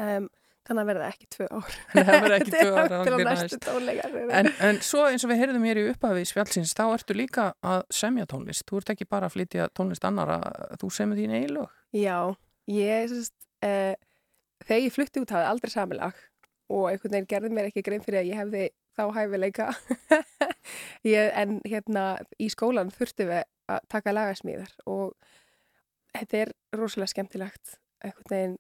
um, 0.01 0.29
þannig 0.69 0.83
að 0.85 0.89
verða 0.93 1.09
ekki 1.11 1.27
tvö 1.35 1.47
ár. 1.51 1.77
Það 1.93 2.11
verður 2.13 2.37
ekki 2.37 2.53
tvö 2.57 2.73
ár, 2.73 2.93
Til 2.93 3.13
hvenær 3.17 3.29
næstu 3.29 3.49
næst. 3.59 3.67
tónleikar. 3.67 4.17
En, 4.41 4.51
en 4.69 4.81
svo 4.87 5.05
eins 5.09 5.27
og 5.27 5.33
við 5.33 5.43
heyrðum 5.43 5.67
hér 5.69 5.81
í 5.83 5.87
upphafi 5.91 6.25
spjálsins, 6.31 6.75
þá 6.79 6.85
ertu 6.93 7.17
líka 7.19 7.49
að 7.67 7.83
semja 7.93 8.29
tónlist. 8.31 8.65
Þú 8.71 8.81
ert 8.83 8.95
ekki 8.95 9.09
bara 9.11 9.29
að 9.29 9.37
flytja 9.37 9.69
tónlist 9.77 10.07
annara, 10.09 10.39
þú 10.81 10.93
semur 10.95 11.19
þín 11.19 11.35
eigin 11.37 11.57
lög. 11.59 11.73
Já, 11.97 12.19
ég 12.71 13.11
sérst, 13.11 13.35
uh, 13.67 13.95
þegar 14.63 14.85
ég 14.87 14.95
flutti 14.95 15.25
út 15.25 15.35
hafði 15.35 15.51
aldrei 15.51 15.75
samilag 15.75 16.23
og 16.73 16.87
einhvern 16.89 17.17
veginn 17.19 17.29
gerði 17.29 17.51
mér 17.53 17.69
ekki 17.69 17.83
grein 17.85 18.05
fyrir 18.05 18.23
að 18.23 18.31
ég 18.31 18.39
hefði 18.39 18.69
þá 18.97 19.03
hæfileika 19.17 19.67
ég, 21.09 21.31
en 21.35 21.59
hérna 21.69 22.05
í 22.41 22.49
skólan 22.53 22.93
þurftu 22.95 23.27
við 23.29 23.43
að 23.73 23.81
taka 23.93 24.15
lagasmíðar 24.15 24.73
og 24.89 25.13
þetta 26.15 26.41
er 26.45 26.53
rosalega 26.77 27.13
skemmtilegt 27.13 27.75
einhvern 28.05 28.31
veginn, 28.33 28.57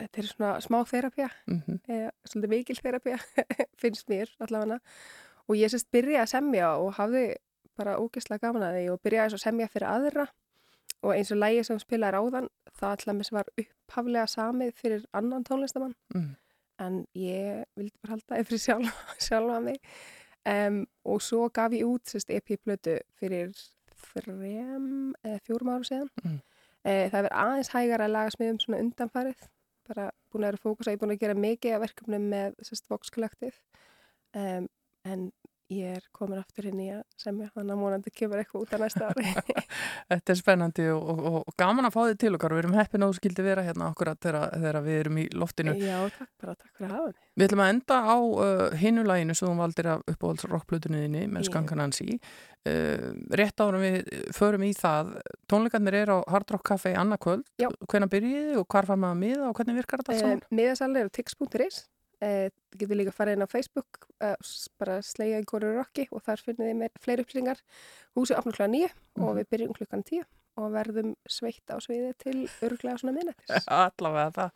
þetta 0.00 0.20
er 0.22 0.28
svona 0.30 0.50
smá 0.64 0.78
þerapja 0.88 1.28
Mm 1.50 1.78
eða 1.88 2.10
svolítið 2.28 2.52
mikil 2.52 2.76
þerapja 2.82 3.18
finnst 3.82 4.08
mér 4.12 4.32
allavega. 4.44 4.80
Og 5.46 5.56
ég 5.60 5.70
sérst 5.70 5.88
byrjaði 5.94 6.22
að 6.24 6.32
semja 6.32 6.72
og 6.82 6.94
hafði 6.98 7.26
bara 7.78 7.98
ógeðslega 8.00 8.42
gaman 8.46 8.64
að 8.66 8.78
því 8.80 8.84
og 8.94 9.00
byrjaði 9.04 9.36
að 9.38 9.44
semja 9.44 9.68
fyrir 9.70 9.88
aðra. 9.90 10.26
Og 11.04 11.12
eins 11.14 11.30
og 11.30 11.38
lægi 11.38 11.62
sem 11.68 11.78
spilaði 11.78 12.16
ráðan 12.16 12.48
það 12.80 12.94
allavega 12.96 13.36
var 13.36 13.50
upphaflega 13.62 14.26
samið 14.32 14.74
fyrir 14.80 15.06
annan 15.12 15.44
tónlistamann 15.44 15.94
Mm. 16.14 16.36
en 16.78 16.96
ég 17.14 17.64
vildi 17.76 17.94
bara 18.02 18.16
halda 18.16 18.34
það 18.36 18.46
fyrir 18.50 18.60
sjálf, 18.64 18.98
sjálfa 19.28 19.60
mig. 19.64 19.78
Um, 20.46 20.86
og 21.04 21.22
svo 21.22 21.48
gaf 21.50 21.72
ég 21.72 21.86
út 21.86 22.06
sérst 22.06 22.30
EP-plötu 22.30 22.98
fyrir 23.18 23.52
þrem 24.12 25.14
eða 25.24 25.40
fjórum 25.46 25.72
ára 25.74 25.86
síðan. 25.88 26.10
Mm. 26.24 26.40
Eh, 26.86 27.08
það 27.10 27.16
verður 27.22 27.36
aðeins 27.42 27.70
hægar 27.74 28.04
að 28.04 28.12
laga 28.14 28.34
smiðum 28.34 28.58
svona 28.62 28.80
undanfarið 28.84 29.46
bara 29.88 30.06
búin 30.32 30.44
að 30.44 30.52
vera 30.52 30.62
fókusa, 30.62 30.92
ég 30.92 30.98
er 30.98 31.02
búin 31.02 31.14
að 31.14 31.22
gera 31.24 31.38
mikið 31.38 31.76
af 31.76 31.84
verkefnum 31.86 32.28
með 32.32 32.56
Vox 32.90 33.12
Collective. 33.14 33.56
Um, 34.36 34.68
en 35.06 35.30
ég 35.72 35.96
er 35.98 36.04
komin 36.14 36.38
aftur 36.38 36.68
inn 36.70 36.78
í 36.78 36.88
að 36.94 37.02
semja 37.18 37.48
þannig 37.54 37.74
að 37.74 37.80
múnandi 37.80 38.12
kemur 38.14 38.42
eitthvað 38.42 38.64
út 38.64 38.74
á 38.74 38.78
næsta 38.82 39.08
ári 39.10 39.32
Þetta 40.12 40.34
er 40.34 40.38
spennandi 40.38 40.88
og, 40.94 41.08
og, 41.10 41.38
og 41.42 41.54
gaman 41.58 41.88
að 41.88 41.96
fá 41.96 42.00
þið 42.04 42.18
til 42.22 42.32
okkar 42.36 42.54
og 42.54 42.60
við 42.60 42.64
erum 42.64 42.76
heppin 42.78 43.06
að 43.06 43.12
þú 43.12 43.18
skildi 43.18 43.46
vera 43.46 43.64
hérna 43.66 43.88
akkurat 43.90 44.20
þegar, 44.22 44.78
við 44.86 44.98
erum 45.00 45.18
í 45.22 45.24
loftinu. 45.34 45.74
Já, 45.80 45.96
takk 46.14 46.30
bara, 46.42 46.54
takk 46.54 46.76
fyrir 46.76 46.90
að 46.90 46.94
hafa 46.96 47.08
mig 47.08 47.22
Við 47.36 47.48
ætlum 47.48 47.62
að 47.64 47.72
enda 47.74 47.96
á 48.00 48.16
uh, 48.16 48.76
hinulæginu 48.80 49.36
sem 49.36 49.48
þú 49.48 49.56
valdir 49.58 49.88
af 49.92 50.06
uppáhalds 50.12 50.46
rockplutuninni 50.48 51.26
með. 51.28 51.48
Skankanansi. 51.50 52.16
Uh, 52.66 53.10
rétt 53.36 53.60
árum 53.60 53.84
við 53.84 53.98
förum 54.36 54.64
í 54.64 54.70
það. 54.76 55.12
Tónleikarnir 55.50 55.98
eru 56.00 56.16
á 56.16 56.32
Hard 56.32 56.54
Rock 56.54 56.64
Café 56.70 56.94
annarkvöld. 56.96 57.44
Hvenær 57.90 58.12
byrjiði 58.14 58.56
og 58.62 58.64
hvar 58.72 58.88
fær 58.88 59.02
maður 59.02 59.20
miða 59.20 59.50
og 59.50 59.60
hvernig 59.60 59.82
virkar 59.82 60.00
þetta 60.00 60.14
allt 60.14 60.24
um, 60.24 60.32
saman? 60.32 60.48
Miðasalni 60.62 61.04
tix.is 62.20 62.52
uh, 62.52 62.78
getur 62.78 62.96
líka 62.96 63.12
að 63.12 63.18
fara 63.18 63.32
inn 63.36 63.44
á 63.44 63.48
Facebook 63.50 64.06
uh, 64.22 64.34
bara 64.80 65.00
slegja 65.02 65.38
einhverju 65.40 65.74
rocki 65.76 66.06
og 66.12 66.22
þar 66.24 66.42
finnir 66.44 66.70
þið 66.72 66.80
meir, 66.80 66.90
fleiri 67.00 67.24
upplýsingar 67.26 67.60
húsið 68.16 68.38
opnar 68.40 68.56
klukkan 68.56 68.72
9 68.72 68.88
og 68.88 69.22
Mhm. 69.26 69.36
við 69.38 69.48
byrjum 69.52 69.74
klukkan 69.76 70.04
10 70.04 70.24
og 70.56 70.70
verðum 70.72 71.10
sveitt 71.28 71.68
á 71.68 71.76
sviði 71.84 72.14
til 72.16 72.48
örglega 72.64 72.96
svona 72.98 73.12
minnættis 73.12 73.66
Allavega 73.68 74.30
það. 74.32 74.50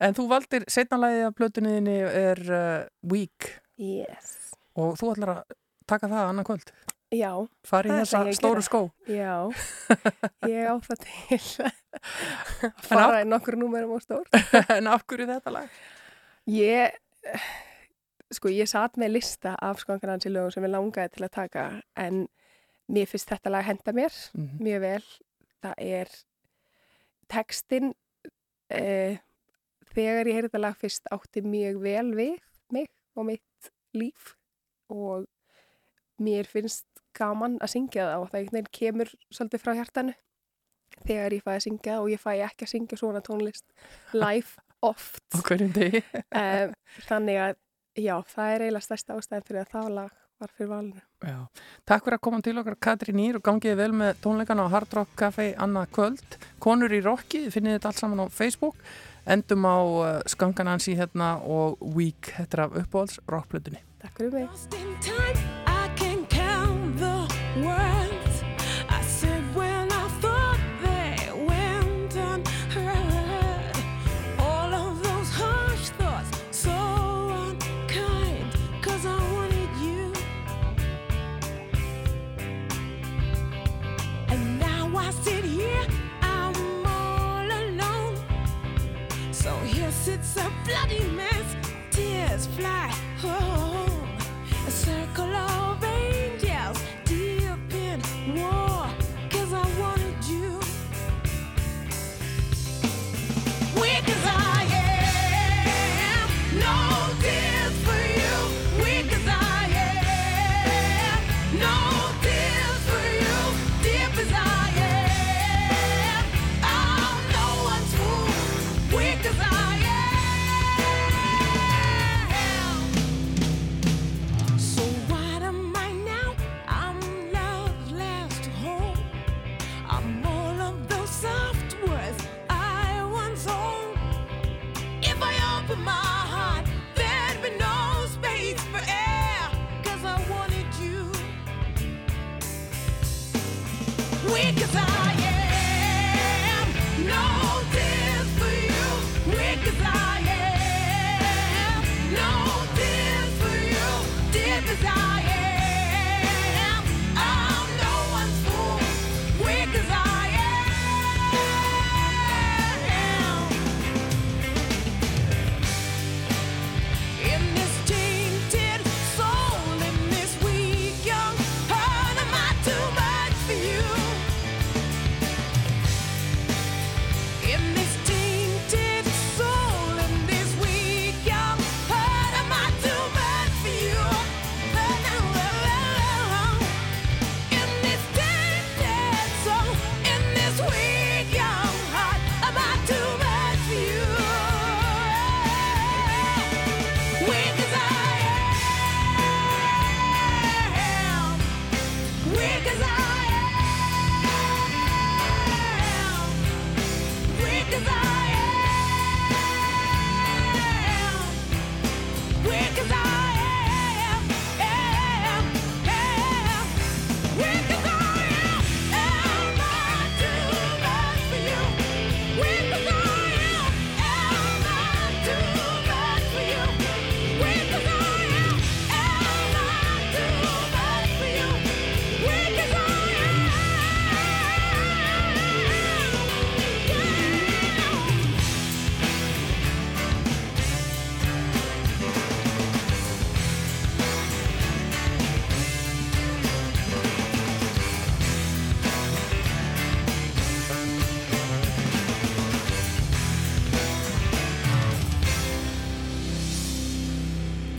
En 0.00 0.14
þú 0.14 0.28
valdir, 0.30 0.64
setnalægið 0.70 1.26
af 1.26 1.34
plötuninni 1.34 1.96
er 2.06 2.38
uh, 2.46 2.86
Week 3.02 3.50
Yes 3.76 4.52
og 4.78 4.94
þú 5.00 5.10
ætlar 5.16 5.32
að 5.34 5.56
taka 5.90 6.06
það 6.06 6.28
annarkvöld. 6.30 6.70
Já, 7.10 7.32
Farið 7.66 7.90
í 7.90 7.94
þessa 8.04 8.18
stóru 8.38 8.62
skó. 8.62 8.80
Já, 9.10 9.50
ég 10.46 10.68
á 10.70 10.78
það 10.78 11.00
til 11.02 11.40
að 11.66 12.84
fara 12.86 13.22
í 13.24 13.26
nokkur 13.26 13.56
númerum 13.58 13.96
og 13.96 14.04
stór. 14.04 14.28
en 14.76 14.86
af 14.86 15.02
hverju 15.10 15.26
þetta 15.26 15.50
lag? 15.56 15.66
Ég, 16.46 16.94
sko, 18.32 18.48
ég 18.48 18.68
satt 18.70 18.96
með 19.00 19.12
lista 19.18 19.54
af 19.62 19.80
skongarhansi 19.82 20.30
lögum 20.32 20.50
sem 20.54 20.64
ég 20.64 20.72
langaði 20.72 21.12
til 21.16 21.26
að 21.26 21.34
taka 21.36 21.64
en 22.00 22.24
mér 22.90 23.06
finnst 23.10 23.28
þetta 23.30 23.50
lag 23.54 23.64
henda 23.68 23.92
mér 23.92 24.12
Mhm. 24.34 24.58
mjög 24.60 24.80
vel. 24.80 25.04
Það 25.62 25.74
er 25.78 26.08
textin, 27.28 27.94
eh, 28.70 29.18
þegar 29.94 30.26
ég 30.26 30.34
heyrði 30.34 30.48
þetta 30.50 30.60
lag 30.60 30.76
fyrst 30.76 31.04
átti 31.12 31.42
mjög 31.42 31.80
vel 31.82 32.10
við 32.14 32.38
mig 32.72 32.88
og 33.16 33.26
mitt 33.26 33.70
líf 33.94 34.34
og 34.88 35.26
mér 36.20 36.46
finnst 36.46 36.84
gaman 37.14 37.58
að 37.58 37.68
syngja 37.74 38.06
það 38.06 38.22
og 38.22 38.30
það 38.30 38.70
kemur 38.72 39.14
svolítið 39.32 39.60
frá 39.60 39.74
hjartanu 39.74 40.14
þegar 41.06 41.30
ég 41.32 41.42
fæ 41.42 41.52
að 41.56 41.64
syngja 41.66 42.00
og 42.00 42.08
ég 42.10 42.20
fæ 42.20 42.32
ekki 42.46 42.64
að 42.66 42.72
syngja 42.74 42.98
svona 42.98 43.22
tónlist 43.22 43.64
live 44.14 44.56
oft 44.86 45.20
Á 45.34 45.38
hverjum 45.44 45.72
degi? 45.76 46.02
um, 46.14 46.72
þannig 47.10 47.40
að 47.44 47.54
já, 48.00 48.16
það 48.32 48.54
er 48.54 48.64
eiginlega 48.66 48.86
stærsta 48.86 49.18
ástæðin 49.18 49.46
fyrir 49.48 49.62
að 49.64 49.72
það 49.76 49.92
lag 49.98 50.16
var 50.40 50.52
fyrir 50.56 50.70
valinu 50.72 51.02
Já. 51.20 51.36
Takk 51.84 52.06
fyrir 52.06 52.16
að 52.16 52.22
koma 52.24 52.40
til 52.40 52.56
okkar 52.62 52.78
Katrín 52.80 53.20
Ír 53.20 53.36
og 53.36 53.44
gangiði 53.44 53.76
vel 53.76 53.90
með 53.92 54.22
tónleikana 54.24 54.64
á 54.64 54.72
Hard 54.72 54.94
Rock 54.96 55.12
Café 55.20 55.50
annað 55.60 55.90
kvöld. 55.98 56.38
Konur 56.64 56.94
í 56.96 57.02
rocki, 57.04 57.42
þið 57.44 57.56
finnið 57.58 57.76
þetta 57.76 57.90
allt 57.92 58.00
saman 58.00 58.24
á 58.24 58.26
Facebook. 58.32 58.80
Endum 59.28 59.68
á 59.68 59.76
uh, 59.84 60.06
Skankanansi 60.32 60.96
hérna 60.96 61.34
og 61.44 61.76
Week, 61.92 62.32
þetta 62.38 62.56
er 62.56 62.64
af 62.64 62.78
uppáhalds 62.86 63.20
rockplutinni. 63.28 63.84
Takk 64.00 64.16
fyrir 64.16 64.32
mig 64.40 65.69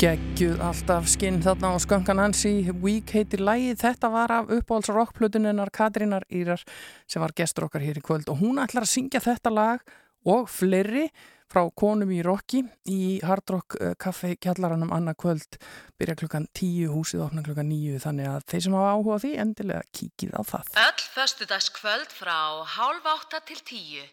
Geggjuð 0.01 0.63
alltaf 0.65 1.05
skinn 1.11 1.43
þarna 1.45 1.75
á 1.75 1.77
skönkan 1.77 2.17
hans 2.17 2.39
í 2.49 2.71
Week 2.81 3.11
heitir 3.13 3.43
lægið. 3.45 3.75
Þetta 3.83 4.09
var 4.09 4.31
af 4.33 4.47
uppáhalds 4.49 4.89
rockplutuninnar 4.89 5.69
Katrínar 5.69 6.25
Írar 6.33 6.63
sem 7.05 7.21
var 7.21 7.35
gestur 7.37 7.67
okkar 7.67 7.85
hér 7.85 7.99
í 7.99 8.03
kvöld 8.07 8.31
og 8.33 8.41
hún 8.41 8.57
ætlar 8.63 8.87
að 8.87 8.95
syngja 8.95 9.21
þetta 9.21 9.53
lag 9.53 9.85
og 10.25 10.49
fleiri 10.49 11.05
frá 11.53 11.67
konum 11.77 12.09
í 12.09 12.23
rocki 12.25 12.63
í 12.89 13.21
Hard 13.21 13.53
Rock 13.53 13.77
kaffe 14.01 14.33
kjallaranum 14.41 14.89
annað 14.89 15.19
kvöld 15.21 15.61
byrja 16.01 16.17
klukkan 16.23 16.49
10, 16.49 16.89
húsið 16.97 17.27
opna 17.29 17.45
klukkan 17.45 17.69
9 17.69 18.01
þannig 18.01 18.33
að 18.33 18.45
þeir 18.49 18.65
sem 18.65 18.81
hafa 18.81 18.97
áhuga 18.97 19.21
því 19.21 19.35
endilega 19.45 19.85
kíkið 19.99 20.33
á 20.33 20.41
það. 20.41 20.77
Öll 20.89 21.09
föstudagskvöld 21.13 22.15
frá 22.17 22.39
hálf 22.79 23.11
átta 23.19 23.45
til 23.45 23.61
tíu. 23.69 24.07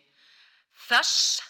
Þess 0.84 1.40